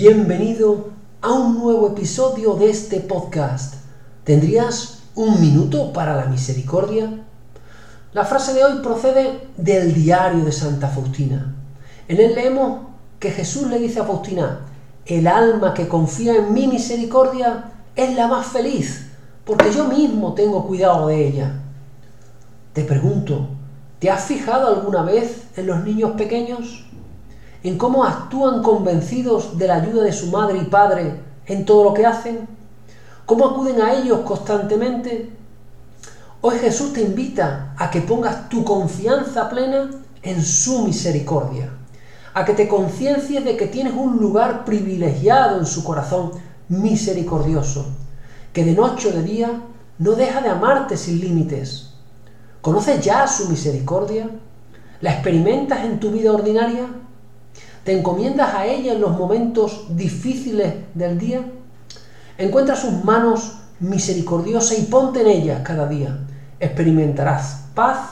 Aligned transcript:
Bienvenido 0.00 0.90
a 1.22 1.32
un 1.32 1.58
nuevo 1.58 1.88
episodio 1.88 2.54
de 2.54 2.70
este 2.70 3.00
podcast. 3.00 3.74
¿Tendrías 4.22 5.02
un 5.16 5.40
minuto 5.40 5.92
para 5.92 6.14
la 6.14 6.26
misericordia? 6.26 7.24
La 8.12 8.24
frase 8.24 8.54
de 8.54 8.64
hoy 8.64 8.78
procede 8.80 9.40
del 9.56 9.92
diario 9.92 10.44
de 10.44 10.52
Santa 10.52 10.86
Faustina. 10.86 11.52
En 12.06 12.20
él 12.20 12.36
leemos 12.36 12.82
que 13.18 13.32
Jesús 13.32 13.66
le 13.66 13.80
dice 13.80 13.98
a 13.98 14.04
Faustina, 14.04 14.60
el 15.04 15.26
alma 15.26 15.74
que 15.74 15.88
confía 15.88 16.36
en 16.36 16.54
mi 16.54 16.68
misericordia 16.68 17.72
es 17.96 18.14
la 18.14 18.28
más 18.28 18.46
feliz, 18.46 19.10
porque 19.44 19.72
yo 19.72 19.86
mismo 19.86 20.32
tengo 20.32 20.64
cuidado 20.64 21.08
de 21.08 21.26
ella. 21.26 21.60
Te 22.72 22.84
pregunto, 22.84 23.48
¿te 23.98 24.12
has 24.12 24.22
fijado 24.22 24.68
alguna 24.68 25.02
vez 25.02 25.48
en 25.56 25.66
los 25.66 25.82
niños 25.82 26.12
pequeños? 26.12 26.87
¿En 27.62 27.76
cómo 27.76 28.04
actúan 28.04 28.62
convencidos 28.62 29.58
de 29.58 29.66
la 29.66 29.76
ayuda 29.76 30.04
de 30.04 30.12
su 30.12 30.28
madre 30.28 30.58
y 30.58 30.66
padre 30.66 31.20
en 31.46 31.64
todo 31.64 31.84
lo 31.84 31.94
que 31.94 32.06
hacen? 32.06 32.46
¿Cómo 33.26 33.46
acuden 33.46 33.80
a 33.82 33.94
ellos 33.94 34.20
constantemente? 34.20 35.30
Hoy 36.40 36.56
Jesús 36.58 36.92
te 36.92 37.00
invita 37.00 37.74
a 37.76 37.90
que 37.90 38.00
pongas 38.00 38.48
tu 38.48 38.62
confianza 38.62 39.48
plena 39.48 39.90
en 40.22 40.40
su 40.40 40.82
misericordia, 40.84 41.72
a 42.32 42.44
que 42.44 42.52
te 42.52 42.68
conciencies 42.68 43.44
de 43.44 43.56
que 43.56 43.66
tienes 43.66 43.94
un 43.94 44.18
lugar 44.18 44.64
privilegiado 44.64 45.58
en 45.58 45.66
su 45.66 45.82
corazón 45.82 46.30
misericordioso, 46.68 47.86
que 48.52 48.64
de 48.64 48.72
noche 48.72 49.08
o 49.08 49.12
de 49.12 49.24
día 49.24 49.62
no 49.98 50.12
deja 50.12 50.40
de 50.40 50.48
amarte 50.48 50.96
sin 50.96 51.18
límites. 51.18 51.90
¿Conoces 52.60 53.04
ya 53.04 53.26
su 53.26 53.48
misericordia? 53.48 54.30
¿La 55.00 55.12
experimentas 55.12 55.84
en 55.84 55.98
tu 55.98 56.12
vida 56.12 56.32
ordinaria? 56.32 56.86
¿Te 57.88 57.96
encomiendas 57.96 58.54
a 58.54 58.66
ella 58.66 58.92
en 58.92 59.00
los 59.00 59.16
momentos 59.16 59.86
difíciles 59.96 60.74
del 60.92 61.18
día? 61.18 61.40
Encuentra 62.36 62.76
sus 62.76 63.02
manos 63.02 63.60
misericordiosas 63.80 64.78
y 64.78 64.82
ponte 64.82 65.22
en 65.22 65.28
ellas 65.28 65.62
cada 65.64 65.88
día. 65.88 66.18
Experimentarás 66.60 67.68
paz 67.74 68.10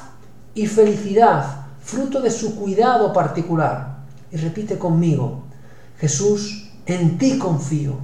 y 0.54 0.66
felicidad, 0.66 1.66
fruto 1.82 2.22
de 2.22 2.30
su 2.30 2.56
cuidado 2.56 3.12
particular. 3.12 3.98
Y 4.32 4.38
repite 4.38 4.78
conmigo, 4.78 5.42
Jesús, 5.98 6.70
en 6.86 7.18
ti 7.18 7.36
confío. 7.36 7.98